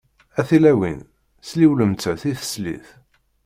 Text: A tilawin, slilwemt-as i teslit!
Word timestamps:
A 0.39 0.41
tilawin, 0.49 0.99
slilwemt-as 1.47 2.21
i 2.31 2.33
teslit! 2.39 2.87